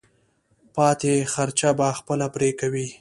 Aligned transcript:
پاتې 0.75 1.13
خرچه 1.33 1.69
به 1.77 1.87
خپله 1.99 2.27
پرې 2.33 2.49
کوې. 2.59 2.87